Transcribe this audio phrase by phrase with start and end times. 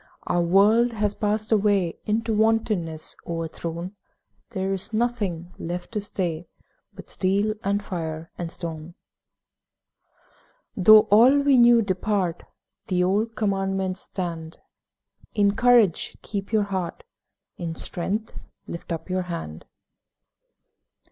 [0.25, 3.93] Our world has passed away, In wantonness o'erthrown.
[4.49, 6.47] There is nothing left to day
[6.91, 8.95] But steel and fire and stone!
[10.75, 12.41] Though all we knew depart,
[12.87, 14.57] The old Commandments stand:
[15.35, 17.03] 'In courage keep your heart,
[17.59, 18.33] In strength
[18.65, 19.65] lift up your hand.'